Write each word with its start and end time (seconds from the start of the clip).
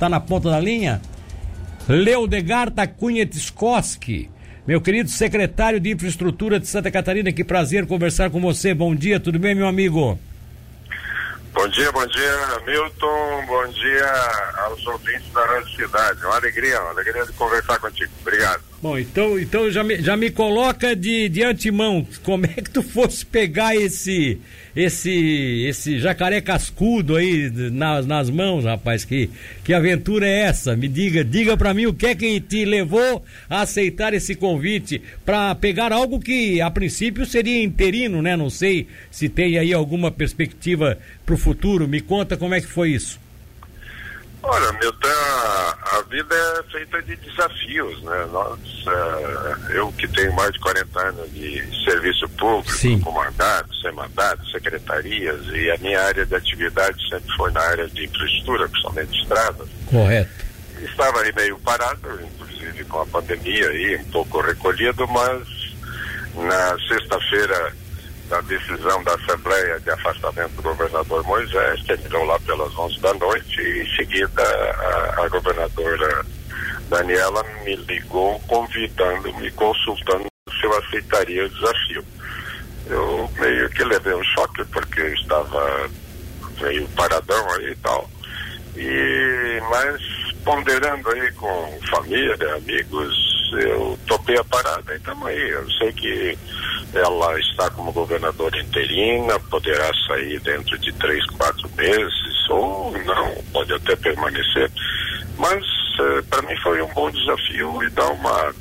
Está 0.00 0.08
na 0.08 0.20
ponta 0.20 0.48
da 0.48 0.60
linha? 0.60 1.02
Leodegar 1.88 2.70
da 2.70 2.86
Cunha 2.86 3.26
Tiskoski, 3.26 4.30
meu 4.64 4.80
querido 4.80 5.10
secretário 5.10 5.80
de 5.80 5.90
Infraestrutura 5.90 6.60
de 6.60 6.68
Santa 6.68 6.88
Catarina, 6.88 7.32
que 7.32 7.42
prazer 7.42 7.84
conversar 7.84 8.30
com 8.30 8.40
você. 8.40 8.72
Bom 8.72 8.94
dia, 8.94 9.18
tudo 9.18 9.40
bem, 9.40 9.56
meu 9.56 9.66
amigo? 9.66 10.16
Bom 11.52 11.68
dia, 11.70 11.90
bom 11.90 12.06
dia, 12.06 12.60
Milton. 12.64 13.44
Bom 13.48 13.66
dia 13.72 14.12
aos 14.66 14.86
ouvintes 14.86 15.32
da 15.32 15.44
Rádio 15.44 15.74
Cidade. 15.74 16.24
Uma 16.24 16.36
alegria, 16.36 16.80
uma 16.80 16.90
alegria 16.90 17.26
de 17.26 17.32
conversar 17.32 17.80
contigo. 17.80 18.12
Obrigado. 18.20 18.67
Bom, 18.80 18.96
então, 18.96 19.36
então 19.40 19.68
já, 19.72 19.82
me, 19.82 20.00
já 20.00 20.16
me 20.16 20.30
coloca 20.30 20.94
de, 20.94 21.28
de 21.28 21.42
antemão, 21.42 22.06
como 22.22 22.46
é 22.46 22.48
que 22.48 22.70
tu 22.70 22.80
fosse 22.80 23.26
pegar 23.26 23.74
esse 23.74 24.38
esse 24.76 25.64
esse 25.66 25.98
jacaré 25.98 26.40
cascudo 26.40 27.16
aí 27.16 27.50
nas, 27.72 28.06
nas 28.06 28.30
mãos, 28.30 28.64
rapaz? 28.64 29.04
Que, 29.04 29.28
que 29.64 29.74
aventura 29.74 30.28
é 30.28 30.42
essa? 30.42 30.76
Me 30.76 30.86
diga, 30.86 31.24
diga 31.24 31.56
para 31.56 31.74
mim 31.74 31.86
o 31.86 31.92
que 31.92 32.06
é 32.06 32.14
que 32.14 32.40
te 32.40 32.64
levou 32.64 33.24
a 33.50 33.62
aceitar 33.62 34.14
esse 34.14 34.36
convite 34.36 35.02
para 35.24 35.52
pegar 35.56 35.92
algo 35.92 36.20
que 36.20 36.60
a 36.60 36.70
princípio 36.70 37.26
seria 37.26 37.60
interino, 37.60 38.22
né? 38.22 38.36
Não 38.36 38.48
sei 38.48 38.86
se 39.10 39.28
tem 39.28 39.58
aí 39.58 39.72
alguma 39.72 40.12
perspectiva 40.12 40.96
para 41.26 41.34
o 41.34 41.38
futuro. 41.38 41.88
Me 41.88 42.00
conta 42.00 42.36
como 42.36 42.54
é 42.54 42.60
que 42.60 42.68
foi 42.68 42.90
isso. 42.90 43.18
Olha, 44.50 44.72
Milton, 44.72 45.08
a 45.08 46.02
vida 46.08 46.34
é 46.34 46.62
feita 46.72 47.02
de 47.02 47.16
desafios, 47.16 48.02
né? 48.02 48.26
Nós, 48.32 48.58
uh, 48.86 49.72
eu 49.72 49.92
que 49.92 50.08
tenho 50.08 50.32
mais 50.32 50.50
de 50.52 50.58
40 50.60 51.00
anos 51.00 51.34
de 51.34 51.84
serviço 51.84 52.26
público, 52.30 52.72
Sim. 52.72 52.98
com 53.00 53.12
mandato, 53.12 53.68
sem 53.76 53.92
mandato, 53.92 54.50
secretarias, 54.50 55.38
e 55.52 55.70
a 55.70 55.76
minha 55.76 56.00
área 56.02 56.24
de 56.24 56.34
atividade 56.34 56.96
sempre 57.10 57.30
foi 57.36 57.50
na 57.52 57.60
área 57.60 57.86
de 57.88 58.06
infraestrutura, 58.06 58.66
principalmente 58.70 59.20
estradas. 59.20 59.68
Correto. 59.84 60.30
Estava 60.80 61.20
aí 61.20 61.32
meio 61.36 61.58
parado, 61.58 62.18
inclusive 62.22 62.84
com 62.84 63.00
a 63.00 63.06
pandemia 63.06 63.68
aí, 63.68 63.96
um 63.96 64.10
pouco 64.10 64.40
recolhido, 64.40 65.06
mas 65.08 65.46
na 66.34 66.78
sexta-feira 66.88 67.74
da 68.28 68.40
decisão 68.42 69.02
da 69.04 69.14
Assembleia 69.14 69.80
de 69.80 69.90
afastamento 69.90 70.52
do 70.56 70.62
governador 70.62 71.24
Moisés, 71.24 71.82
terminou 71.84 72.24
lá 72.24 72.38
pelas 72.40 72.76
11 72.76 73.00
da 73.00 73.14
noite 73.14 73.60
e 73.60 73.82
em 73.82 73.96
seguida 73.96 74.42
a, 74.42 75.24
a 75.24 75.28
governadora 75.28 76.24
Daniela 76.88 77.42
me 77.64 77.76
ligou 77.76 78.38
convidando-me, 78.40 79.50
consultando 79.52 80.26
se 80.50 80.66
eu 80.66 80.78
aceitaria 80.78 81.44
o 81.44 81.48
desafio. 81.48 82.04
Eu 82.86 83.30
meio 83.38 83.68
que 83.70 83.84
levei 83.84 84.14
um 84.14 84.24
choque 84.24 84.64
porque 84.66 85.00
eu 85.00 85.14
estava 85.14 85.90
meio 86.60 86.88
paradão 86.88 87.50
aí 87.54 87.70
e 87.72 87.76
tal. 87.76 88.10
E, 88.76 89.60
mas 89.70 90.00
ponderando 90.44 91.10
aí 91.10 91.32
com 91.32 91.78
família, 91.90 92.54
amigos, 92.56 93.50
eu 93.60 93.98
topei 94.06 94.38
a 94.38 94.44
parada 94.44 94.94
e 94.94 94.96
estamos 94.96 95.26
aí. 95.26 95.50
Eu 95.50 95.70
sei 95.72 95.92
que 95.92 96.38
ela 96.94 97.38
está 97.40 97.70
como 97.70 97.92
governadora 97.92 98.60
interina, 98.60 99.38
poderá 99.50 99.90
sair 100.06 100.40
dentro 100.40 100.78
de 100.78 100.92
três, 100.94 101.24
quatro 101.26 101.68
meses, 101.76 102.48
ou 102.50 102.92
não, 103.04 103.34
pode 103.52 103.72
até 103.74 103.94
permanecer. 103.96 104.70
Mas 105.36 105.64
eh, 106.00 106.22
para 106.30 106.42
mim 106.42 106.56
foi 106.62 106.80
um 106.82 106.88
bom 106.88 107.10
desafio 107.10 107.82
e 107.82 107.90
dá 107.90 108.08
uma 108.08 108.54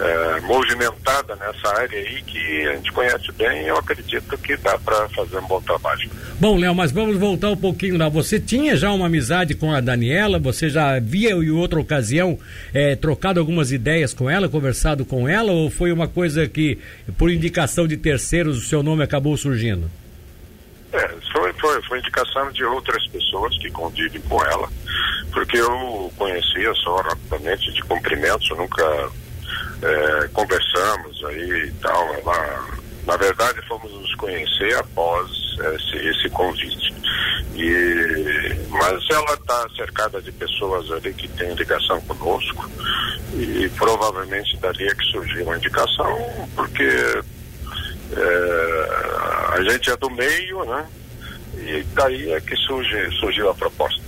eh, 0.00 0.40
movimentada 0.42 1.34
nessa 1.36 1.80
área 1.80 1.98
aí 1.98 2.22
que 2.22 2.66
a 2.68 2.76
gente 2.76 2.92
conhece 2.92 3.32
bem 3.32 3.64
e 3.64 3.68
eu 3.68 3.76
acredito 3.76 4.38
que 4.38 4.56
dá 4.58 4.78
para 4.78 5.08
fazer 5.08 5.38
um 5.38 5.46
bom 5.46 5.60
trabalho. 5.60 6.08
Bom, 6.38 6.56
Léo, 6.56 6.74
mas 6.74 6.92
vamos 6.92 7.16
voltar 7.16 7.50
um 7.50 7.56
pouquinho 7.56 7.98
lá. 7.98 8.08
Você 8.08 8.38
tinha 8.38 8.76
já 8.76 8.92
uma 8.92 9.06
amizade 9.06 9.54
com 9.54 9.72
a 9.72 9.80
Daniela? 9.80 10.38
Você 10.38 10.68
já 10.68 10.96
havia 10.96 11.30
em 11.30 11.50
outra 11.50 11.80
ocasião 11.80 12.38
eh, 12.72 12.94
trocado 12.94 13.40
algumas 13.40 13.72
ideias 13.72 14.14
com 14.14 14.30
ela, 14.30 14.48
conversado 14.48 15.04
com 15.04 15.28
ela? 15.28 15.50
Ou 15.50 15.70
foi 15.70 15.90
uma 15.90 16.06
coisa 16.06 16.46
que, 16.46 16.78
por 17.16 17.30
indicação 17.30 17.86
de 17.88 17.96
terceiros, 17.96 18.56
o 18.58 18.60
seu 18.60 18.82
nome 18.82 19.02
acabou 19.02 19.36
surgindo? 19.36 19.90
É, 20.92 21.08
foi, 21.32 21.52
foi, 21.54 21.82
foi 21.82 21.98
indicação 21.98 22.50
de 22.52 22.64
outras 22.64 23.06
pessoas 23.08 23.56
que 23.58 23.70
convivem 23.70 24.20
com 24.22 24.42
ela, 24.44 24.68
porque 25.32 25.58
eu 25.58 26.10
conhecia 26.16 26.72
só 26.74 26.96
rapidamente 27.02 27.72
de 27.72 27.82
cumprimentos, 27.82 28.48
nunca 28.56 29.10
é, 29.82 30.28
conversamos 30.28 31.24
aí 31.24 31.68
e 31.68 31.72
tal. 31.80 32.14
Ela, 32.14 32.66
na 33.06 33.16
verdade, 33.16 33.60
fomos 33.66 33.90
nos 33.92 34.14
conhecer 34.16 34.74
após 34.76 35.30
esse, 35.74 35.96
esse 35.96 36.28
convite. 36.30 36.94
E, 37.54 38.54
mas 38.70 39.04
ela 39.10 39.34
está 39.34 39.68
cercada 39.76 40.20
de 40.22 40.30
pessoas 40.32 40.90
ali 40.92 41.12
que 41.12 41.26
têm 41.28 41.54
ligação 41.54 42.00
conosco 42.02 42.70
e 43.34 43.68
provavelmente 43.76 44.56
dali 44.58 44.86
é 44.86 44.94
que 44.94 45.04
surgiu 45.04 45.44
uma 45.44 45.56
indicação, 45.56 46.48
porque 46.54 47.22
é, 48.16 49.54
a 49.54 49.62
gente 49.70 49.90
é 49.90 49.96
do 49.96 50.10
meio, 50.10 50.64
né? 50.64 50.86
E 51.56 51.82
daí 51.94 52.32
é 52.32 52.40
que 52.40 52.56
surge, 52.56 53.10
surgiu 53.18 53.50
a 53.50 53.54
proposta. 53.54 54.07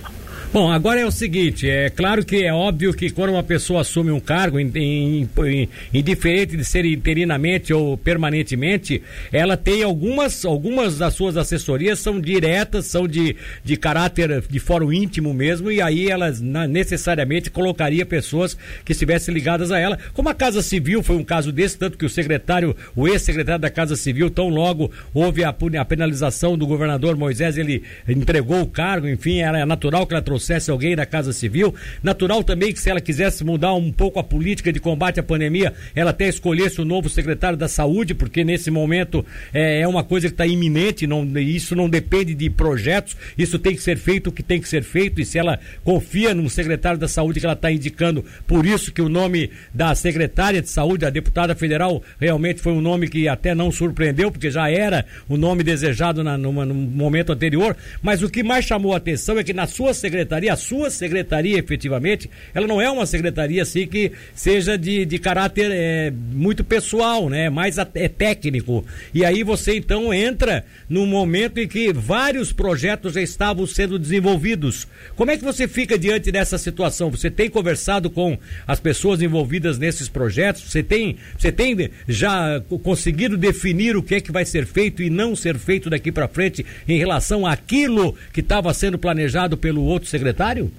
Bom, 0.53 0.69
agora 0.69 0.99
é 0.99 1.05
o 1.05 1.11
seguinte, 1.11 1.69
é 1.69 1.89
claro 1.89 2.25
que 2.25 2.43
é 2.43 2.53
óbvio 2.53 2.93
que 2.93 3.09
quando 3.09 3.29
uma 3.29 3.41
pessoa 3.41 3.79
assume 3.79 4.11
um 4.11 4.19
cargo, 4.19 4.59
indiferente 4.59 6.57
de 6.57 6.65
ser 6.65 6.83
interinamente 6.83 7.73
ou 7.73 7.97
permanentemente, 7.97 9.01
ela 9.31 9.55
tem 9.55 9.81
algumas, 9.81 10.43
algumas 10.43 10.97
das 10.97 11.13
suas 11.13 11.37
assessorias 11.37 11.99
são 11.99 12.19
diretas, 12.19 12.87
são 12.87 13.07
de, 13.07 13.37
de 13.63 13.77
caráter 13.77 14.43
de 14.49 14.59
fórum 14.59 14.91
íntimo 14.91 15.33
mesmo, 15.33 15.71
e 15.71 15.81
aí 15.81 16.09
elas 16.09 16.41
necessariamente 16.41 17.49
colocaria 17.49 18.05
pessoas 18.05 18.57
que 18.83 18.91
estivessem 18.91 19.33
ligadas 19.33 19.71
a 19.71 19.79
ela. 19.79 19.97
Como 20.11 20.27
a 20.27 20.33
Casa 20.33 20.61
Civil 20.61 21.01
foi 21.01 21.15
um 21.15 21.23
caso 21.23 21.53
desse, 21.53 21.77
tanto 21.77 21.97
que 21.97 22.05
o 22.05 22.09
secretário, 22.09 22.75
o 22.93 23.07
ex-secretário 23.07 23.61
da 23.61 23.69
Casa 23.69 23.95
Civil, 23.95 24.29
tão 24.29 24.49
logo 24.49 24.91
houve 25.13 25.45
a, 25.45 25.55
a 25.79 25.85
penalização 25.85 26.57
do 26.57 26.67
governador 26.67 27.15
Moisés, 27.15 27.57
ele 27.57 27.83
entregou 28.05 28.59
o 28.59 28.67
cargo, 28.67 29.07
enfim, 29.07 29.39
era 29.39 29.65
natural 29.65 30.05
que 30.05 30.13
ela 30.13 30.21
trouxe 30.21 30.40
trouxesse 30.41 30.71
alguém 30.71 30.95
da 30.95 31.05
Casa 31.05 31.31
Civil. 31.31 31.73
Natural 32.01 32.43
também 32.43 32.73
que 32.73 32.79
se 32.79 32.89
ela 32.89 32.99
quisesse 32.99 33.43
mudar 33.43 33.73
um 33.73 33.91
pouco 33.91 34.19
a 34.19 34.23
política 34.23 34.73
de 34.73 34.79
combate 34.79 35.19
à 35.19 35.23
pandemia, 35.23 35.73
ela 35.95 36.09
até 36.09 36.27
escolhesse 36.27 36.81
o 36.81 36.85
novo 36.85 37.07
secretário 37.07 37.57
da 37.57 37.67
Saúde, 37.67 38.15
porque 38.15 38.43
nesse 38.43 38.71
momento 38.71 39.23
é, 39.53 39.81
é 39.81 39.87
uma 39.87 40.03
coisa 40.03 40.27
que 40.27 40.33
está 40.33 40.47
iminente, 40.47 41.05
não, 41.05 41.23
isso 41.39 41.75
não 41.75 41.87
depende 41.87 42.33
de 42.33 42.49
projetos, 42.49 43.15
isso 43.37 43.59
tem 43.59 43.75
que 43.75 43.83
ser 43.83 43.97
feito 43.97 44.27
o 44.27 44.31
que 44.31 44.41
tem 44.41 44.59
que 44.59 44.67
ser 44.67 44.83
feito, 44.83 45.21
e 45.21 45.25
se 45.25 45.37
ela 45.37 45.59
confia 45.83 46.33
no 46.33 46.49
secretário 46.49 46.99
da 46.99 47.07
Saúde 47.07 47.39
que 47.39 47.45
ela 47.45 47.53
está 47.53 47.71
indicando, 47.71 48.25
por 48.47 48.65
isso 48.65 48.91
que 48.91 49.01
o 49.01 49.09
nome 49.09 49.51
da 49.73 49.93
secretária 49.93 50.61
de 50.61 50.69
Saúde, 50.69 51.05
a 51.05 51.09
deputada 51.09 51.53
federal, 51.53 52.01
realmente 52.19 52.61
foi 52.61 52.73
um 52.73 52.81
nome 52.81 53.07
que 53.07 53.27
até 53.27 53.53
não 53.53 53.71
surpreendeu, 53.71 54.31
porque 54.31 54.49
já 54.49 54.69
era 54.69 55.05
o 55.29 55.37
nome 55.37 55.63
desejado 55.63 56.23
na, 56.23 56.37
numa, 56.37 56.65
no 56.65 56.73
momento 56.73 57.31
anterior, 57.31 57.75
mas 58.01 58.23
o 58.23 58.29
que 58.29 58.41
mais 58.41 58.65
chamou 58.65 58.93
a 58.93 58.97
atenção 58.97 59.37
é 59.37 59.43
que 59.43 59.53
na 59.53 59.67
sua 59.67 59.93
secretaria 59.93 60.30
secretaria, 60.31 60.53
a 60.53 60.55
sua 60.55 60.89
secretaria 60.89 61.59
efetivamente, 61.59 62.29
ela 62.53 62.65
não 62.65 62.79
é 62.79 62.89
uma 62.89 63.05
secretaria 63.05 63.61
assim 63.61 63.85
que 63.85 64.11
seja 64.33 64.77
de, 64.77 65.05
de 65.05 65.17
caráter 65.17 65.69
é, 65.71 66.11
muito 66.11 66.63
pessoal, 66.63 67.29
né? 67.29 67.49
Mais 67.49 67.77
é 67.77 68.07
técnico. 68.07 68.85
E 69.13 69.25
aí 69.25 69.43
você 69.43 69.75
então 69.75 70.13
entra 70.13 70.63
num 70.87 71.05
momento 71.05 71.59
em 71.59 71.67
que 71.67 71.91
vários 71.91 72.53
projetos 72.53 73.13
já 73.13 73.21
estavam 73.21 73.65
sendo 73.67 73.99
desenvolvidos. 73.99 74.87
Como 75.15 75.31
é 75.31 75.37
que 75.37 75.43
você 75.43 75.67
fica 75.67 75.97
diante 75.97 76.31
dessa 76.31 76.57
situação? 76.57 77.11
Você 77.11 77.29
tem 77.29 77.49
conversado 77.49 78.09
com 78.09 78.37
as 78.65 78.79
pessoas 78.79 79.21
envolvidas 79.21 79.77
nesses 79.77 80.07
projetos? 80.07 80.63
Você 80.63 80.83
tem, 80.83 81.17
você 81.37 81.51
tem 81.51 81.89
já 82.07 82.61
conseguido 82.83 83.37
definir 83.37 83.97
o 83.97 84.03
que 84.03 84.15
é 84.15 84.21
que 84.21 84.31
vai 84.31 84.45
ser 84.45 84.65
feito 84.65 85.01
e 85.01 85.09
não 85.09 85.35
ser 85.35 85.57
feito 85.57 85.89
daqui 85.89 86.11
para 86.11 86.27
frente 86.27 86.65
em 86.87 86.97
relação 86.97 87.45
àquilo 87.45 88.15
que 88.31 88.39
estava 88.39 88.73
sendo 88.73 88.97
planejado 88.97 89.57
pelo 89.57 89.83
outro 89.83 90.07
secretário? 90.07 90.20
Secretário? 90.21 90.71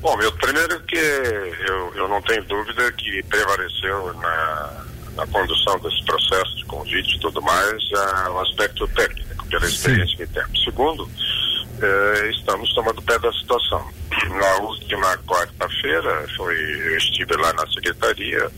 Bom, 0.00 0.16
meu, 0.16 0.32
primeiro 0.32 0.80
que 0.80 0.96
eu, 0.96 1.94
eu 1.94 2.08
não 2.08 2.20
tenho 2.22 2.42
dúvida 2.44 2.90
que 2.92 3.22
prevaleceu 3.22 4.12
na, 4.14 4.84
na 5.16 5.26
condução 5.28 5.78
desse 5.78 6.04
processo 6.04 6.56
de 6.56 6.64
convite 6.64 7.16
e 7.16 7.20
tudo 7.20 7.40
mais 7.40 7.78
é, 7.92 8.28
o 8.28 8.40
aspecto 8.40 8.88
técnico, 8.88 9.46
pela 9.46 9.64
experiência 9.64 10.16
Sim. 10.16 10.16
que 10.16 10.26
temos. 10.26 10.64
Segundo, 10.64 11.08
eh, 11.80 12.30
estamos 12.30 12.72
tomando 12.74 13.00
pé 13.02 13.18
da 13.20 13.32
situação. 13.32 13.88
Na 14.28 14.56
última 14.56 15.16
quarta-feira, 15.18 16.26
foi, 16.36 16.56
eu 16.56 16.96
estive 16.96 17.36
lá 17.36 17.52
na 17.52 17.66
secretaria, 17.68 18.50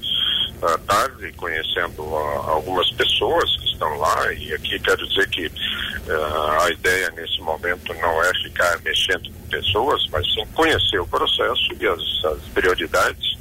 tarde, 0.86 1.32
conhecendo 1.32 2.02
algumas 2.02 2.90
pessoas 2.92 3.56
que 3.58 3.66
estão 3.66 3.96
lá, 3.98 4.32
e 4.32 4.52
aqui 4.54 4.78
quero 4.80 5.06
dizer 5.08 5.28
que 5.28 5.46
uh, 5.46 6.62
a 6.62 6.70
ideia 6.70 7.10
nesse 7.16 7.40
momento 7.40 7.92
não 7.94 8.22
é 8.22 8.34
ficar 8.42 8.78
mexendo 8.82 9.30
com 9.30 9.48
pessoas, 9.48 10.06
mas 10.10 10.26
sim 10.32 10.44
conhecer 10.54 11.00
o 11.00 11.06
processo 11.06 11.68
e 11.80 11.86
as, 11.86 12.24
as 12.24 12.42
prioridades. 12.54 13.34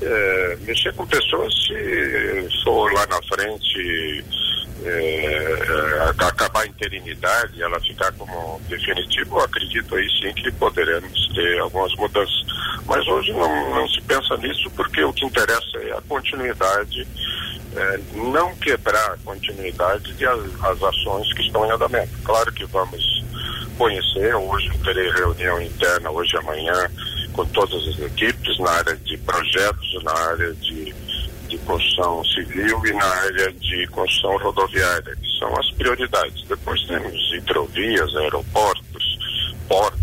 Uh, 0.00 0.64
mexer 0.64 0.94
com 0.94 1.04
pessoas 1.06 1.52
se 1.54 2.62
for 2.62 2.92
lá 2.92 3.04
na 3.06 3.20
frente 3.22 4.24
é, 4.84 6.12
acabar 6.18 6.62
a 6.62 6.66
interinidade 6.66 7.56
e 7.56 7.62
ela 7.62 7.80
ficar 7.80 8.12
como 8.12 8.60
definitiva, 8.68 9.36
eu 9.36 9.40
acredito 9.40 9.94
aí 9.94 10.08
sim 10.20 10.32
que 10.34 10.50
poderemos 10.52 11.28
ter 11.34 11.58
algumas 11.58 11.94
mudanças. 11.96 12.46
Mas 12.88 13.06
hoje 13.06 13.32
não, 13.32 13.74
não 13.74 13.88
se 13.88 14.00
pensa 14.00 14.36
nisso 14.38 14.70
porque 14.70 15.04
o 15.04 15.12
que 15.12 15.26
interessa 15.26 15.78
é 15.78 15.92
a 15.92 16.02
continuidade, 16.08 17.06
é, 17.76 18.00
não 18.14 18.54
quebrar 18.56 19.12
a 19.12 19.18
continuidade 19.24 20.12
de 20.14 20.26
as, 20.26 20.40
as 20.64 20.82
ações 20.82 21.32
que 21.34 21.42
estão 21.42 21.66
em 21.66 21.70
andamento. 21.70 22.10
Claro 22.24 22.50
que 22.52 22.64
vamos 22.64 23.24
conhecer, 23.76 24.34
hoje 24.34 24.70
terei 24.82 25.10
reunião 25.10 25.60
interna 25.60 26.10
hoje 26.10 26.34
e 26.34 26.38
amanhã 26.38 26.90
com 27.32 27.44
todas 27.46 27.86
as 27.86 27.98
equipes 28.00 28.58
na 28.58 28.70
área 28.70 28.96
de 28.96 29.16
projetos, 29.18 30.02
na 30.02 30.12
área 30.12 30.52
de 30.54 30.92
de 31.48 31.56
construção 31.58 32.22
civil 32.24 32.80
e 32.86 32.92
na 32.92 33.04
área 33.04 33.52
de 33.52 33.86
construção 33.88 34.36
rodoviária, 34.38 35.16
que 35.16 35.38
são 35.38 35.48
as 35.58 35.70
prioridades. 35.72 36.46
Depois 36.46 36.80
temos 36.86 37.32
hidrovias, 37.32 38.14
aeroportos, 38.16 39.18
portos, 39.66 39.97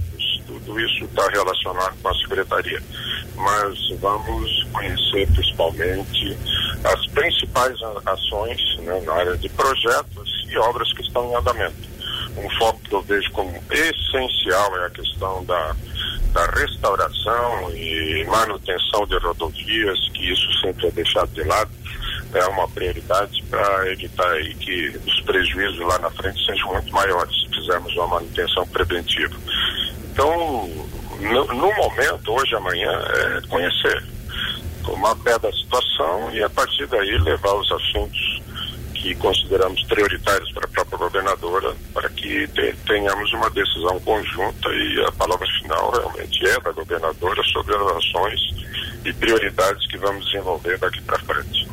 tudo 0.65 0.79
isso 0.79 1.05
está 1.05 1.27
relacionado 1.29 1.95
com 2.01 2.09
a 2.09 2.15
secretaria. 2.15 2.81
Mas 3.35 3.89
vamos 3.99 4.63
conhecer 4.71 5.27
principalmente 5.33 6.37
as 6.83 7.07
principais 7.07 7.77
ações 8.05 8.77
né, 8.79 9.01
na 9.01 9.13
área 9.13 9.37
de 9.37 9.49
projetos 9.49 10.45
e 10.49 10.57
obras 10.57 10.91
que 10.93 11.01
estão 11.01 11.29
em 11.29 11.35
andamento. 11.35 11.95
Um 12.37 12.49
foco 12.57 12.79
que 12.81 12.93
eu 12.93 13.01
vejo 13.01 13.31
como 13.31 13.51
essencial 13.71 14.77
é 14.77 14.85
a 14.87 14.89
questão 14.89 15.43
da 15.45 15.75
da 16.35 16.45
restauração 16.47 17.71
e 17.73 18.25
manutenção 18.25 19.07
de 19.07 19.17
rodovias, 19.19 19.97
que 20.13 20.33
isso 20.33 20.51
sempre 20.59 20.87
é 20.87 20.91
deixado 20.91 21.29
de 21.29 21.41
lado, 21.43 21.71
é 22.33 22.45
uma 22.47 22.67
prioridade 22.67 23.41
para 23.49 23.89
evitar 23.89 24.29
aí 24.31 24.53
que 24.55 24.99
os 25.07 25.21
prejuízos 25.21 25.79
lá 25.79 25.97
na 25.99 26.11
frente 26.11 26.45
sejam 26.45 26.73
muito 26.73 26.91
maiores 26.91 27.33
se 27.41 27.55
fizermos 27.55 27.93
uma 27.95 28.07
manutenção 28.07 28.67
preventiva. 28.67 29.33
Então, 30.15 30.69
no, 31.19 31.45
no 31.47 31.75
momento, 31.75 32.31
hoje 32.31 32.55
amanhã, 32.55 32.89
é 32.89 33.47
conhecer, 33.49 34.01
tomar 34.81 35.13
pé 35.17 35.37
da 35.37 35.51
situação 35.51 36.31
e 36.31 36.41
a 36.41 36.49
partir 36.49 36.87
daí 36.87 37.17
levar 37.17 37.53
os 37.55 37.69
assuntos 37.69 38.41
que 38.93 39.13
consideramos 39.15 39.83
prioritários 39.83 40.49
para 40.53 40.63
a 40.63 40.69
própria 40.69 40.97
governadora, 40.99 41.75
para 41.93 42.07
que 42.07 42.47
tenhamos 42.87 43.33
uma 43.33 43.49
decisão 43.49 43.99
conjunta 43.99 44.69
e 44.69 45.03
a 45.05 45.11
palavra 45.11 45.45
final 45.61 45.91
realmente 45.91 46.47
é 46.47 46.61
da 46.61 46.71
governadora 46.71 47.43
sobre 47.51 47.75
as 47.75 47.97
ações 47.97 48.39
e 49.03 49.11
prioridades 49.11 49.85
que 49.87 49.97
vamos 49.97 50.25
desenvolver 50.27 50.77
daqui 50.77 51.01
para 51.01 51.19
frente. 51.19 51.67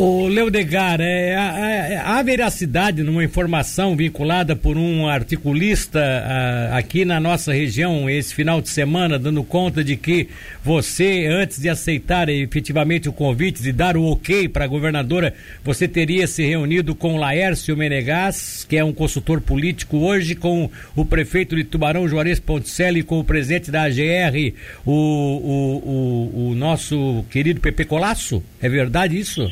O 0.00 0.28
Leodegar, 0.28 1.00
é, 1.00 1.34
há, 1.34 2.18
há 2.18 2.22
veracidade 2.22 3.02
numa 3.02 3.24
informação 3.24 3.96
vinculada 3.96 4.54
por 4.54 4.78
um 4.78 5.08
articulista 5.08 5.98
a, 6.00 6.78
aqui 6.78 7.04
na 7.04 7.18
nossa 7.18 7.52
região 7.52 8.08
esse 8.08 8.32
final 8.32 8.60
de 8.60 8.68
semana, 8.68 9.18
dando 9.18 9.42
conta 9.42 9.82
de 9.82 9.96
que 9.96 10.28
você, 10.62 11.26
antes 11.26 11.58
de 11.58 11.68
aceitar 11.68 12.28
efetivamente 12.28 13.08
o 13.08 13.12
convite, 13.12 13.60
de 13.60 13.72
dar 13.72 13.96
o 13.96 14.04
ok 14.04 14.48
para 14.48 14.66
a 14.66 14.68
governadora, 14.68 15.34
você 15.64 15.88
teria 15.88 16.28
se 16.28 16.46
reunido 16.46 16.94
com 16.94 17.16
Laércio 17.16 17.76
Menegas, 17.76 18.64
que 18.68 18.76
é 18.76 18.84
um 18.84 18.92
consultor 18.92 19.40
político 19.40 19.96
hoje, 19.96 20.36
com 20.36 20.70
o 20.94 21.04
prefeito 21.04 21.56
de 21.56 21.64
Tubarão, 21.64 22.06
Juarez 22.06 22.38
Ponticelli, 22.38 23.02
com 23.02 23.18
o 23.18 23.24
presidente 23.24 23.68
da 23.68 23.82
AGR, 23.82 24.54
o, 24.86 24.92
o, 24.92 26.32
o, 26.36 26.50
o 26.50 26.54
nosso 26.54 27.24
querido 27.30 27.60
Pepe 27.60 27.84
Colasso? 27.84 28.40
É 28.62 28.68
verdade 28.68 29.18
isso? 29.18 29.50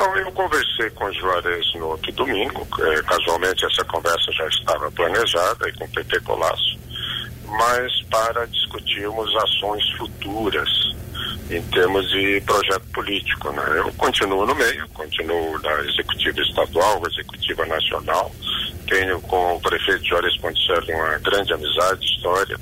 Então, 0.00 0.16
eu 0.16 0.32
conversei 0.32 0.88
com 0.94 1.04
o 1.04 1.12
Juarez 1.12 1.74
no 1.74 1.88
outro 1.88 2.10
domingo, 2.12 2.66
é, 2.80 3.02
casualmente 3.02 3.66
essa 3.66 3.84
conversa 3.84 4.32
já 4.32 4.46
estava 4.46 4.90
planejada 4.92 5.68
e 5.68 5.72
com 5.74 5.84
o 5.84 5.88
PT 5.90 6.20
Colasso, 6.20 6.78
mas 7.44 8.00
para 8.10 8.46
discutirmos 8.46 9.30
ações 9.36 9.84
futuras 9.98 10.70
em 11.50 11.60
termos 11.64 12.08
de 12.08 12.40
projeto 12.46 12.86
político. 12.94 13.52
Né? 13.52 13.62
Eu 13.76 13.92
continuo 13.98 14.46
no 14.46 14.54
meio, 14.54 14.88
continuo 14.94 15.58
na 15.58 15.80
executiva 15.80 16.40
estadual, 16.40 17.02
executiva 17.06 17.66
nacional, 17.66 18.34
tenho 18.88 19.20
com 19.20 19.56
o 19.56 19.60
prefeito 19.60 20.06
Juarez 20.06 20.34
Ponticelli 20.38 20.94
uma 20.94 21.18
grande 21.18 21.52
amizade, 21.52 22.06
história, 22.06 22.56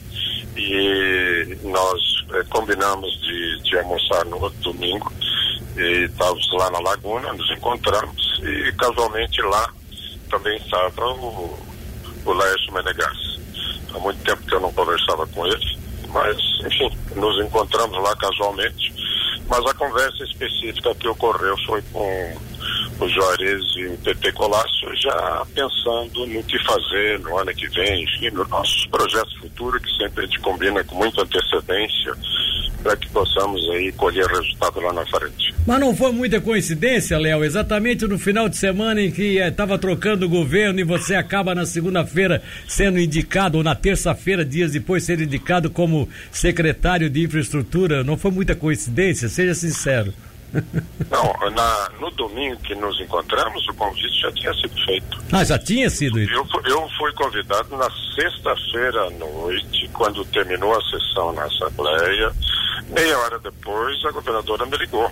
e 0.57 1.57
nós 1.63 2.01
é, 2.33 2.43
combinamos 2.51 3.13
de, 3.21 3.63
de 3.63 3.79
almoçar 3.79 4.25
no 4.25 4.43
outro 4.43 4.73
domingo 4.73 5.13
e 5.77 6.05
estávamos 6.05 6.53
lá 6.53 6.71
na 6.71 6.81
Laguna, 6.81 7.33
nos 7.33 7.51
encontramos 7.51 8.41
e 8.43 8.73
casualmente 8.73 9.41
lá 9.43 9.73
também 10.31 10.57
estava 10.59 11.07
o, 11.07 11.59
o 12.25 12.33
Laércio 12.33 12.73
Menegas. 12.73 13.39
Há 13.95 13.99
muito 13.99 14.23
tempo 14.23 14.43
que 14.43 14.55
eu 14.55 14.61
não 14.61 14.73
conversava 14.73 15.27
com 15.29 15.47
ele, 15.47 15.79
mas 16.09 16.37
enfim, 16.67 16.91
nos 17.17 17.45
encontramos 17.45 18.03
lá 18.03 18.15
casualmente. 18.17 18.93
Mas 19.49 19.65
a 19.65 19.75
conversa 19.75 20.25
específica 20.25 20.95
que 20.95 21.09
ocorreu 21.09 21.57
foi 21.67 21.81
com 21.91 22.37
o 23.01 23.09
Juarez 23.09 23.63
e 23.77 23.87
o 23.87 23.99
PT 23.99 24.33
Colácio 24.33 24.97
já 24.97 25.47
pensando 25.55 26.27
no 26.27 26.43
que 26.43 26.59
fazer 26.65 27.19
no 27.21 27.39
ano 27.39 27.55
que 27.55 27.69
vem, 27.69 28.03
enfim, 28.05 28.31
nos 28.31 28.49
nossos 28.49 28.87
projetos 28.87 29.35
futuros, 29.37 29.81
que 29.83 29.97
sempre 29.97 30.25
a 30.25 30.27
gente 30.27 30.41
combina 30.41 30.85
com 30.85 30.97
muita 30.97 31.23
antecedência 31.23 32.15
para 32.89 32.97
que 32.97 33.09
possamos 33.11 33.69
aí 33.69 33.93
colher 33.93 34.25
resultado 34.25 34.81
lá 34.81 34.95
na 34.95 35.05
frente. 35.05 35.55
Mas 35.67 35.79
não 35.79 35.95
foi 35.95 36.11
muita 36.11 36.41
coincidência, 36.41 37.19
Léo, 37.19 37.45
exatamente 37.45 38.07
no 38.07 38.19
final 38.19 38.49
de 38.49 38.57
semana 38.57 39.03
em 39.03 39.11
que 39.11 39.37
estava 39.37 39.75
eh, 39.75 39.79
trocando 39.79 40.25
o 40.25 40.29
governo 40.29 40.81
e 40.81 40.85
você 40.85 41.15
acaba 41.15 41.55
na 41.55 41.67
segunda-feira 41.67 42.43
sendo 42.67 42.99
indicado, 42.99 43.59
ou 43.59 43.65
na 43.65 43.75
terça-feira, 43.75 44.43
dias 44.43 44.73
depois, 44.73 45.05
ser 45.05 45.21
indicado 45.21 45.69
como 45.69 46.09
secretário 46.33 47.11
de 47.11 47.23
infraestrutura. 47.23 48.03
Não 48.03 48.17
foi 48.17 48.31
muita 48.31 48.55
coincidência, 48.55 49.29
seja 49.29 49.55
sincero. 49.55 50.15
Não, 51.11 51.51
na, 51.51 51.91
no 52.01 52.11
domingo 52.13 52.57
que 52.63 52.75
nos 52.75 52.99
encontramos, 53.01 53.67
o 53.69 53.75
convite 53.75 54.21
já 54.21 54.33
tinha 54.33 54.55
sido 54.55 54.85
feito. 54.85 55.19
Ah, 55.31 55.45
já 55.45 55.59
tinha 55.59 55.91
sido? 55.91 56.19
Eu, 56.19 56.47
eu 56.65 56.89
fui 56.97 57.13
convidado 57.13 57.77
na 57.77 57.89
sexta-feira 58.15 59.03
à 59.03 59.11
noite, 59.11 59.89
quando 59.93 60.25
terminou 60.27 60.75
a 60.75 60.83
sessão 60.85 61.33
na 61.33 61.45
Assembleia. 61.45 62.33
Meia 62.91 63.19
hora 63.19 63.39
depois, 63.39 64.05
a 64.05 64.11
governadora 64.11 64.67
me 64.67 64.77
ligou. 64.77 65.11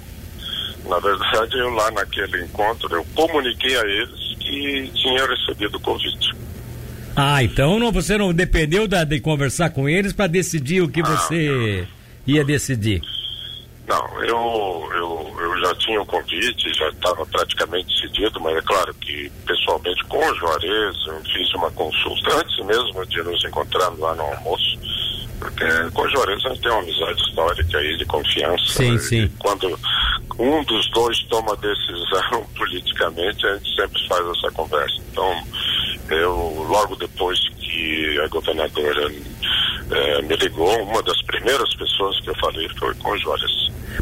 Na 0.86 0.98
verdade, 0.98 1.58
eu 1.58 1.70
lá 1.70 1.90
naquele 1.90 2.44
encontro, 2.44 2.94
eu 2.94 3.04
comuniquei 3.14 3.76
a 3.76 3.84
eles 3.84 4.36
que 4.38 4.90
tinha 4.94 5.26
recebido 5.26 5.76
o 5.76 5.80
convite. 5.80 6.34
Ah, 7.16 7.42
então 7.42 7.78
não, 7.78 7.90
você 7.90 8.18
não 8.18 8.32
dependeu 8.32 8.86
da, 8.86 9.02
de 9.02 9.18
conversar 9.20 9.70
com 9.70 9.88
eles 9.88 10.12
para 10.12 10.26
decidir 10.26 10.82
o 10.82 10.88
que 10.88 11.00
ah, 11.00 11.04
você 11.04 11.86
não. 12.26 12.34
ia 12.34 12.44
decidir? 12.44 13.02
Não, 13.88 14.22
eu, 14.22 14.88
eu, 14.94 15.36
eu 15.40 15.60
já 15.60 15.74
tinha 15.76 16.02
o 16.02 16.06
convite, 16.06 16.74
já 16.74 16.88
estava 16.88 17.24
praticamente 17.26 17.86
decidido, 17.86 18.40
mas 18.40 18.56
é 18.56 18.62
claro 18.62 18.92
que 18.94 19.30
pessoalmente 19.46 20.04
com 20.04 20.18
o 20.18 20.34
Juarez 20.34 20.96
eu 21.06 21.22
fiz 21.32 21.54
uma 21.54 21.70
consulta 21.70 22.36
antes 22.36 22.66
mesmo 22.66 23.06
de 23.06 23.22
nos 23.22 23.44
encontrarmos 23.44 23.98
lá 24.00 24.14
no 24.14 24.22
almoço, 24.22 24.78
porque 25.38 25.64
com 25.92 26.02
o 26.02 26.08
Juarez 26.08 26.44
a 26.44 26.48
gente 26.50 26.62
tem 26.62 26.70
uma 26.70 26.80
amizade 26.80 27.20
histórica 27.22 27.78
aí 27.78 27.96
de 27.96 28.04
confiança. 28.06 28.64
Sim, 28.68 28.92
né? 28.92 28.98
sim. 28.98 29.30
quando 29.38 29.78
um 30.38 30.62
dos 30.64 30.90
dois 30.90 31.18
toma 31.24 31.56
decisão 31.56 32.46
politicamente, 32.56 33.46
a 33.46 33.56
gente 33.56 33.74
sempre 33.74 34.08
faz 34.08 34.26
essa 34.28 34.50
conversa. 34.52 34.96
Então, 35.10 35.42
eu 36.10 36.66
logo 36.68 36.96
depois 36.96 37.38
que 37.58 38.20
a 38.20 38.28
governadora 38.28 39.12
é, 39.90 40.22
me 40.22 40.36
ligou, 40.36 40.82
uma 40.82 41.02
das 41.02 41.20
primeiras 41.22 41.74
pessoas 41.74 42.15
que 42.26 42.30
eu 42.30 42.34
falei 42.36 42.68
foi 42.78 42.94
com. 42.96 43.16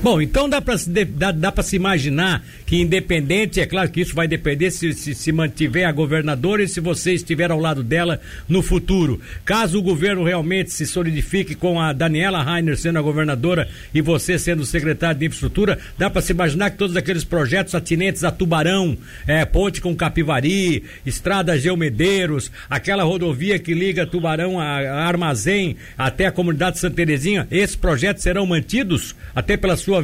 Bom, 0.02 0.20
então 0.20 0.48
dá 0.48 0.60
para 0.60 0.74
dá, 1.08 1.32
dá 1.32 1.62
se 1.62 1.76
imaginar 1.76 2.44
que 2.66 2.80
independente, 2.80 3.60
é 3.60 3.66
claro 3.66 3.90
que 3.90 4.00
isso 4.00 4.14
vai 4.14 4.26
depender 4.26 4.70
se, 4.70 4.92
se, 4.92 5.14
se 5.14 5.32
mantiver 5.32 5.86
a 5.86 5.92
governadora 5.92 6.62
e 6.62 6.68
se 6.68 6.80
você 6.80 7.12
estiver 7.12 7.50
ao 7.50 7.58
lado 7.58 7.82
dela 7.82 8.20
no 8.48 8.62
futuro. 8.62 9.20
Caso 9.44 9.78
o 9.78 9.82
governo 9.82 10.24
realmente 10.24 10.72
se 10.72 10.86
solidifique 10.86 11.54
com 11.54 11.80
a 11.80 11.92
Daniela 11.92 12.42
Rainer 12.42 12.76
sendo 12.76 12.98
a 12.98 13.02
governadora 13.02 13.68
e 13.94 14.00
você 14.00 14.38
sendo 14.38 14.60
o 14.60 14.66
secretário 14.66 15.18
de 15.18 15.26
infraestrutura, 15.26 15.78
dá 15.96 16.10
para 16.10 16.22
se 16.22 16.32
imaginar 16.32 16.70
que 16.70 16.78
todos 16.78 16.96
aqueles 16.96 17.24
projetos 17.24 17.74
atinentes 17.74 18.24
a 18.24 18.30
Tubarão, 18.30 18.96
é, 19.26 19.44
ponte 19.44 19.80
com 19.80 19.94
Capivari, 19.94 20.84
estrada 21.06 21.58
Geomedeiros, 21.58 22.50
aquela 22.68 23.04
rodovia 23.04 23.58
que 23.58 23.72
liga 23.72 24.06
Tubarão 24.06 24.58
a, 24.58 24.80
a 24.80 25.06
Armazém 25.06 25.76
até 25.96 26.26
a 26.26 26.32
comunidade 26.32 26.78
Santa 26.78 26.96
Terezinha, 26.96 27.46
esses 27.50 27.76
projetos 28.14 28.22
serão 28.22 28.46
mantidos 28.46 29.14
até 29.34 29.56
pela 29.56 29.76
sua, 29.76 30.02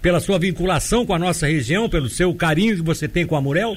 pela 0.00 0.20
sua 0.20 0.38
vinculação 0.38 1.04
com 1.04 1.14
a 1.14 1.18
nossa 1.18 1.46
região, 1.46 1.88
pelo 1.88 2.08
seu 2.08 2.34
carinho 2.34 2.76
que 2.76 2.82
você 2.82 3.06
tem 3.06 3.26
com 3.26 3.36
a 3.36 3.40
Murel? 3.40 3.76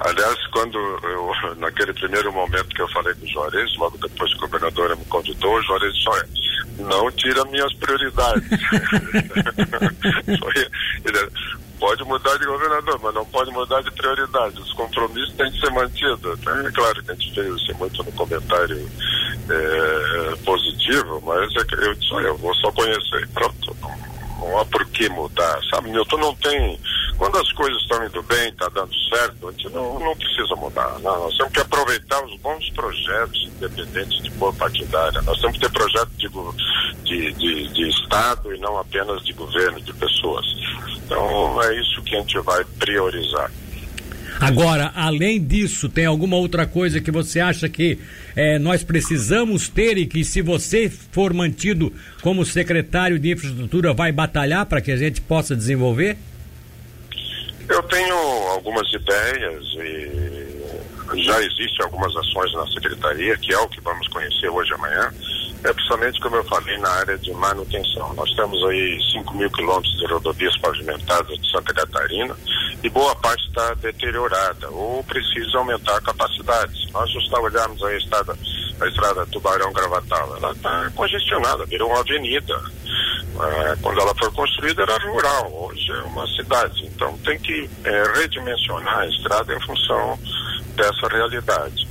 Aliás, 0.00 0.36
quando 0.52 0.76
eu, 0.76 1.32
naquele 1.56 1.92
primeiro 1.94 2.32
momento 2.32 2.68
que 2.68 2.82
eu 2.82 2.88
falei 2.88 3.14
com 3.14 3.24
o 3.24 3.28
Juarez, 3.28 3.76
logo 3.76 3.96
depois 3.96 4.30
que 4.32 4.38
o 4.38 4.40
governador 4.42 4.96
me 4.96 5.04
convidou, 5.06 5.54
o 5.54 5.62
Juarez 5.62 5.94
disse, 5.94 6.08
olha, 6.08 6.28
não 6.78 7.10
tira 7.12 7.44
minhas 7.46 7.72
prioridades. 7.74 8.44
Pode 11.78 12.02
mudar 12.04 12.36
de 12.38 12.46
governador, 12.46 12.98
mas 13.02 13.14
não 13.14 13.24
pode 13.26 13.50
mudar 13.50 13.82
de 13.82 13.90
prioridade. 13.90 14.58
Os 14.60 14.72
compromissos 14.72 15.34
têm 15.34 15.50
que 15.52 15.60
ser 15.60 15.70
mantidos. 15.70 16.40
É 16.46 16.70
claro 16.72 17.04
que 17.04 17.10
a 17.10 17.14
gente 17.14 17.34
fez 17.34 17.54
isso 17.54 17.74
muito 17.74 18.02
no 18.02 18.12
comentário 18.12 18.90
é, 19.50 20.36
positivo, 20.44 20.65
mas 21.22 21.54
é 21.56 21.86
eu 21.86 21.94
disse, 21.94 22.14
olha, 22.14 22.28
eu 22.28 22.36
vou 22.36 22.54
só 22.54 22.70
conhecer. 22.72 23.28
Pronto, 23.34 23.76
não, 24.38 24.58
há 24.58 24.64
por 24.64 24.84
que 24.86 25.08
mudar. 25.08 25.60
Sabe, 25.70 25.90
Milton, 25.90 26.18
não 26.18 26.34
tem. 26.36 26.78
Quando 27.16 27.38
as 27.38 27.50
coisas 27.52 27.80
estão 27.82 28.04
indo 28.04 28.22
bem, 28.22 28.48
está 28.48 28.68
dando 28.68 28.92
certo, 29.08 29.48
a 29.48 29.50
gente 29.52 29.68
não, 29.70 29.98
não 29.98 30.14
precisa 30.16 30.54
mudar. 30.56 30.98
Não, 31.00 31.24
nós 31.24 31.36
temos 31.36 31.52
que 31.52 31.60
aproveitar 31.60 32.22
os 32.24 32.36
bons 32.40 32.70
projetos, 32.70 33.50
independentes 33.56 34.22
de 34.22 34.30
cor 34.32 34.54
partidária. 34.54 35.22
Nós 35.22 35.40
temos 35.40 35.56
que 35.56 35.62
ter 35.62 35.72
projetos 35.72 36.16
de, 36.16 36.28
de, 37.04 37.32
de, 37.32 37.68
de 37.68 37.88
Estado 37.88 38.54
e 38.54 38.58
não 38.58 38.78
apenas 38.78 39.24
de 39.24 39.32
governo, 39.32 39.80
de 39.80 39.92
pessoas. 39.94 40.44
Então, 40.96 41.62
é 41.62 41.80
isso 41.80 42.02
que 42.02 42.16
a 42.16 42.20
gente 42.20 42.38
vai 42.40 42.64
priorizar. 42.78 43.50
Agora, 44.40 44.92
além 44.94 45.42
disso, 45.42 45.88
tem 45.88 46.04
alguma 46.04 46.36
outra 46.36 46.66
coisa 46.66 47.00
que 47.00 47.10
você 47.10 47.40
acha 47.40 47.68
que 47.68 47.98
é, 48.34 48.58
nós 48.58 48.84
precisamos 48.84 49.68
ter 49.68 49.96
e 49.96 50.06
que, 50.06 50.24
se 50.24 50.42
você 50.42 50.90
for 50.90 51.32
mantido 51.32 51.92
como 52.22 52.44
secretário 52.44 53.18
de 53.18 53.32
infraestrutura, 53.32 53.94
vai 53.94 54.12
batalhar 54.12 54.66
para 54.66 54.80
que 54.80 54.92
a 54.92 54.96
gente 54.96 55.20
possa 55.20 55.56
desenvolver? 55.56 56.16
Eu 57.68 57.82
tenho 57.84 58.14
algumas 58.14 58.86
ideias 58.92 59.64
e 59.74 61.22
já 61.22 61.40
existem 61.40 61.84
algumas 61.84 62.14
ações 62.16 62.52
na 62.52 62.66
secretaria, 62.68 63.36
que 63.38 63.52
é 63.52 63.58
o 63.58 63.68
que 63.68 63.80
vamos 63.80 64.06
conhecer 64.08 64.48
hoje 64.48 64.70
e 64.70 64.74
amanhã 64.74 65.12
é 65.64 65.72
precisamente 65.72 66.20
como 66.20 66.36
eu 66.36 66.44
falei 66.44 66.78
na 66.78 66.88
área 66.88 67.18
de 67.18 67.32
manutenção. 67.32 68.14
Nós 68.14 68.32
temos 68.34 68.62
aí 68.68 68.98
5 69.12 69.36
mil 69.36 69.50
quilômetros 69.50 69.96
de 69.98 70.06
rodovias 70.06 70.56
pavimentadas 70.58 71.38
de 71.38 71.50
Santa 71.50 71.74
Catarina 71.74 72.36
e 72.86 72.88
boa 72.88 73.16
parte 73.16 73.44
está 73.48 73.74
deteriorada 73.74 74.70
ou 74.70 75.02
precisa 75.02 75.58
aumentar 75.58 75.96
a 75.96 76.00
capacidade. 76.00 76.86
Se 76.86 76.92
nós 76.92 77.10
só 77.28 77.42
olharmos 77.42 77.82
a 77.82 77.92
estrada, 77.96 78.38
a 78.80 78.86
estrada 78.86 79.26
Tubarão-Gravatal, 79.26 80.36
ela 80.36 80.52
está 80.52 80.90
congestionada, 80.94 81.66
virou 81.66 81.90
uma 81.90 81.98
avenida. 81.98 82.54
É, 82.54 83.76
quando 83.82 84.00
ela 84.00 84.14
foi 84.14 84.30
construída 84.30 84.82
era 84.82 84.98
rural, 84.98 85.52
hoje 85.52 85.90
é 85.90 86.02
uma 86.02 86.24
cidade. 86.28 86.86
Então 86.86 87.18
tem 87.18 87.36
que 87.40 87.68
é, 87.82 88.02
redimensionar 88.20 88.98
a 89.00 89.06
estrada 89.08 89.52
em 89.52 89.60
função 89.62 90.16
dessa 90.76 91.08
realidade 91.08 91.88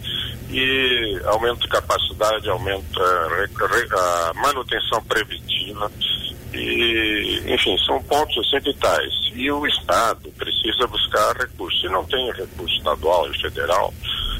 e 0.49 1.19
aumento 1.25 1.59
de 1.59 1.67
capacidade, 1.67 2.49
aumenta 2.49 3.01
a 3.01 4.31
manutenção 4.35 5.03
preventiva 5.03 5.91
e, 6.55 7.53
enfim, 7.53 7.77
são 7.79 8.01
pontos 8.03 8.49
vitais. 8.63 9.13
E 9.33 9.51
o 9.51 9.65
Estado 9.67 10.29
precisa 10.37 10.87
buscar 10.87 11.35
recursos. 11.35 11.81
Se 11.81 11.87
não 11.89 12.03
tem 12.05 12.31
recurso 12.31 12.75
estadual 12.77 13.29
e 13.31 13.41
federal, 13.41 13.93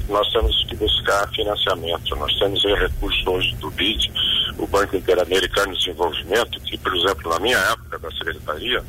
nós 0.08 0.28
temos 0.32 0.64
que 0.66 0.76
buscar 0.76 1.28
financiamento. 1.30 2.16
Nós 2.16 2.34
temos 2.38 2.64
recursos 2.64 3.28
hoje 3.28 3.56
do 3.56 3.70
BID, 3.72 4.12
o 4.58 4.68
Banco 4.68 4.96
Interamericano 4.96 5.74
de 5.74 5.80
Desenvolvimento, 5.80 6.60
que, 6.62 6.78
por 6.78 6.96
exemplo, 6.96 7.30
na 7.30 7.40
minha 7.40 7.58
época 7.58 8.00
da 8.00 8.12
Secretaria, 8.12 8.84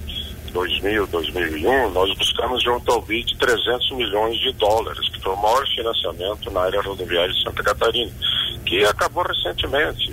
2000, 0.53 1.07
2001, 1.09 1.91
nós 1.91 2.17
buscamos 2.17 2.63
junto 2.63 2.91
ao 2.93 3.03
BID 3.03 3.37
300 3.39 3.91
milhões 3.93 4.39
de 4.41 4.53
dólares, 4.53 5.09
que 5.11 5.21
foi 5.21 5.33
o 5.33 5.37
maior 5.37 5.67
financiamento 5.69 6.51
na 6.51 6.63
área 6.63 6.81
rodoviária 6.81 7.33
de 7.33 7.43
Santa 7.43 7.63
Catarina, 7.63 8.13
que 8.65 8.85
acabou 8.85 9.25
recentemente. 9.25 10.06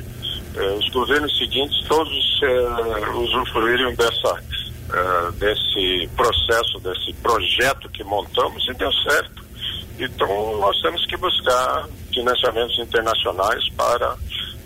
Eh, 0.56 0.74
os 0.74 0.90
governos 0.90 1.36
seguintes 1.38 1.80
todos 1.88 2.40
eh, 2.44 3.10
usufruíram 3.16 3.94
dessa, 3.96 4.44
eh, 4.94 5.32
desse 5.34 6.10
processo, 6.16 6.80
desse 6.80 7.14
projeto 7.14 7.90
que 7.90 8.04
montamos 8.04 8.68
e 8.68 8.74
deu 8.74 8.92
certo. 8.92 9.44
Então, 10.00 10.58
nós 10.60 10.80
temos 10.82 11.06
que 11.06 11.18
buscar 11.18 11.88
financiamentos 12.14 12.78
internacionais 12.80 13.68
para 13.70 14.16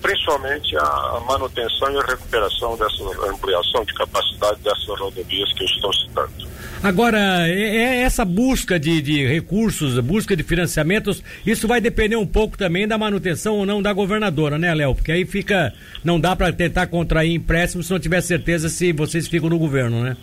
principalmente 0.01 0.75
a 0.77 1.21
manutenção 1.27 1.91
e 1.91 1.97
a 1.97 2.03
recuperação 2.03 2.77
dessa 2.77 3.03
ampliação 3.29 3.83
de 3.83 3.93
capacidade 3.93 4.59
dessas 4.61 4.99
rodovias 4.99 5.51
que 5.53 5.63
eu 5.63 5.67
estou 5.67 5.93
citando. 5.93 6.46
Agora, 6.83 7.47
é, 7.47 7.75
é 7.75 8.01
essa 8.01 8.23
busca 8.23 8.79
de, 8.79 9.01
de 9.01 9.25
recursos, 9.25 9.99
busca 9.99 10.35
de 10.35 10.43
financiamentos, 10.43 11.23
isso 11.45 11.67
vai 11.67 11.81
depender 11.81 12.15
um 12.15 12.27
pouco 12.27 12.57
também 12.57 12.87
da 12.87 12.97
manutenção 12.97 13.55
ou 13.55 13.65
não 13.65 13.81
da 13.81 13.91
governadora, 13.91 14.57
né, 14.57 14.73
Léo? 14.73 14.95
Porque 14.95 15.11
aí 15.11 15.25
fica, 15.25 15.73
não 16.03 16.19
dá 16.19 16.35
para 16.35 16.53
tentar 16.53 16.87
contrair 16.87 17.33
empréstimo 17.33 17.81
se 17.81 17.91
não 17.91 17.99
tiver 17.99 18.21
certeza 18.21 18.69
se 18.69 18.93
vocês 18.93 19.27
ficam 19.27 19.49
no 19.49 19.57
governo, 19.57 20.03
né? 20.03 20.15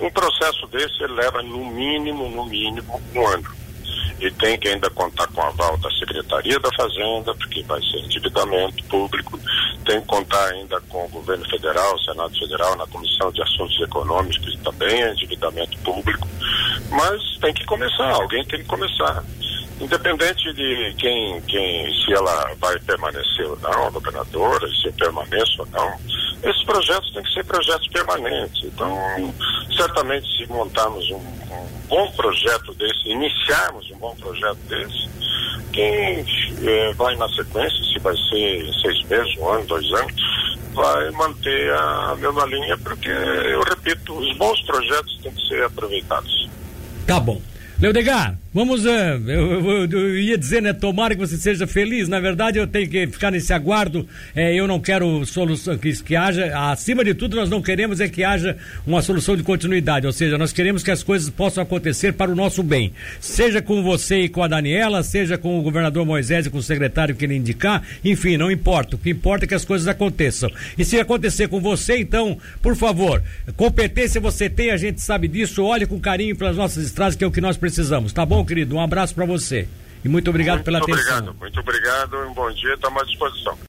Um 0.00 0.10
processo 0.10 0.66
desse 0.68 1.04
leva 1.06 1.42
no 1.42 1.70
mínimo, 1.70 2.28
no 2.28 2.46
mínimo, 2.46 3.00
um 3.14 3.26
ano 3.26 3.58
e 4.20 4.30
tem 4.32 4.58
que 4.58 4.68
ainda 4.68 4.90
contar 4.90 5.26
com 5.28 5.40
o 5.40 5.44
aval 5.44 5.76
da 5.78 5.90
Secretaria 5.92 6.58
da 6.58 6.68
Fazenda, 6.76 7.34
porque 7.34 7.62
vai 7.62 7.80
ser 7.82 7.98
endividamento 7.98 8.82
público, 8.84 9.38
tem 9.88 10.00
que 10.02 10.06
contar 10.06 10.52
ainda 10.52 10.78
com 10.82 11.06
o 11.06 11.08
governo 11.08 11.48
federal, 11.48 11.94
o 11.94 11.98
Senado 12.00 12.38
Federal, 12.38 12.76
na 12.76 12.86
Comissão 12.88 13.32
de 13.32 13.42
Assuntos 13.42 13.80
Econômicos, 13.80 14.38
que 14.38 14.58
também 14.58 15.02
é 15.02 15.12
endividamento 15.12 15.78
público, 15.78 16.28
mas 16.90 17.38
tem 17.40 17.54
que 17.54 17.64
começar, 17.64 18.10
alguém 18.10 18.44
tem 18.44 18.60
que 18.60 18.66
começar. 18.66 19.24
Independente 19.80 20.52
de 20.52 20.94
quem, 20.98 21.40
quem 21.42 21.90
se 22.04 22.12
ela 22.12 22.54
vai 22.60 22.78
permanecer 22.80 23.46
ou 23.46 23.58
não, 23.60 23.86
a 23.86 23.90
governadora, 23.90 24.68
se 24.68 24.88
eu 24.88 24.92
permaneço 24.92 25.62
ou 25.62 25.68
não, 25.68 25.98
esses 26.42 26.62
projetos 26.64 27.12
têm 27.12 27.22
que 27.22 27.32
ser 27.32 27.44
projetos 27.44 27.88
permanentes. 27.88 28.64
Então, 28.64 29.34
certamente, 29.76 30.26
se 30.36 30.46
montarmos 30.50 31.10
um, 31.10 31.16
um 31.16 31.66
bom 31.88 32.10
projeto 32.12 32.72
desse, 32.74 33.08
iniciarmos 33.08 33.90
um 33.90 33.98
bom 33.98 34.14
projeto 34.16 34.58
desse, 34.68 35.08
quem 35.72 36.24
eh, 36.66 36.92
vai 36.94 37.16
na 37.16 37.28
sequência, 37.28 37.84
se 37.84 37.98
vai 37.98 38.16
ser 38.16 38.72
seis 38.82 39.02
meses, 39.04 39.36
um 39.38 39.48
ano, 39.48 39.66
dois 39.66 39.92
anos, 39.92 40.14
vai 40.72 41.10
manter 41.10 41.72
a 41.72 42.16
mesma 42.16 42.44
linha, 42.46 42.78
porque, 42.78 43.08
eu 43.08 43.60
repito, 43.62 44.16
os 44.16 44.36
bons 44.36 44.60
projetos 44.62 45.18
têm 45.22 45.32
que 45.32 45.48
ser 45.48 45.64
aproveitados. 45.64 46.48
Tá 47.06 47.18
bom. 47.18 47.40
Leodegar, 47.80 48.36
vamos. 48.52 48.84
Uh, 48.84 48.88
eu, 48.88 49.64
eu, 49.64 49.88
eu, 49.88 50.18
ia 50.18 50.36
dizer, 50.36 50.60
né? 50.60 50.72
Tomara 50.72 51.14
que 51.14 51.20
você 51.20 51.36
seja 51.36 51.64
feliz. 51.64 52.08
Na 52.08 52.18
verdade, 52.18 52.58
eu 52.58 52.66
tenho 52.66 52.90
que 52.90 53.06
ficar 53.06 53.30
nesse 53.30 53.52
aguardo. 53.52 54.04
É, 54.34 54.52
eu 54.52 54.66
não 54.66 54.80
quero 54.80 55.24
solução 55.24 55.78
que, 55.78 55.92
que 56.02 56.16
haja. 56.16 56.50
Acima 56.72 57.04
de 57.04 57.14
tudo, 57.14 57.36
nós 57.36 57.48
não 57.48 57.62
queremos 57.62 58.00
é 58.00 58.08
que 58.08 58.24
haja 58.24 58.56
uma 58.84 59.00
solução 59.00 59.36
de 59.36 59.44
continuidade. 59.44 60.06
Ou 60.06 60.12
seja, 60.12 60.36
nós 60.36 60.52
queremos 60.52 60.82
que 60.82 60.90
as 60.90 61.04
coisas 61.04 61.30
possam 61.30 61.62
acontecer 61.62 62.14
para 62.14 62.32
o 62.32 62.34
nosso 62.34 62.64
bem. 62.64 62.92
Seja 63.20 63.62
com 63.62 63.80
você 63.80 64.22
e 64.22 64.28
com 64.28 64.42
a 64.42 64.48
Daniela, 64.48 65.04
seja 65.04 65.38
com 65.38 65.56
o 65.56 65.62
governador 65.62 66.04
Moisés 66.04 66.46
e 66.46 66.50
com 66.50 66.58
o 66.58 66.62
secretário 66.62 67.14
que 67.14 67.24
ele 67.24 67.36
indicar. 67.36 67.84
Enfim, 68.04 68.36
não 68.36 68.50
importa. 68.50 68.96
O 68.96 68.98
que 68.98 69.10
importa 69.10 69.44
é 69.44 69.48
que 69.48 69.54
as 69.54 69.64
coisas 69.64 69.86
aconteçam. 69.86 70.50
E 70.76 70.84
se 70.84 70.98
acontecer 70.98 71.46
com 71.46 71.60
você, 71.60 71.98
então, 71.98 72.36
por 72.60 72.74
favor, 72.74 73.22
competência 73.56 74.20
você 74.20 74.50
tem, 74.50 74.72
a 74.72 74.76
gente 74.76 75.00
sabe 75.00 75.28
disso. 75.28 75.62
Olhe 75.62 75.86
com 75.86 76.00
carinho 76.00 76.34
para 76.34 76.50
as 76.50 76.56
nossas 76.56 76.84
estradas, 76.84 77.14
que 77.14 77.22
é 77.22 77.26
o 77.26 77.30
que 77.30 77.40
nós 77.40 77.56
precisamos 77.56 77.67
precisamos. 77.68 78.12
Tá 78.12 78.24
bom, 78.24 78.44
querido? 78.44 78.76
Um 78.76 78.80
abraço 78.80 79.14
para 79.14 79.24
você. 79.24 79.68
E 80.04 80.08
muito 80.08 80.30
obrigado 80.30 80.56
muito 80.56 80.64
pela 80.64 80.78
obrigado, 80.78 81.08
atenção. 81.10 81.34
Muito 81.38 81.60
obrigado, 81.60 82.16
um 82.18 82.32
bom 82.32 82.50
dia, 82.52 82.74
estamos 82.74 83.02
à 83.02 83.04
disposição. 83.04 83.58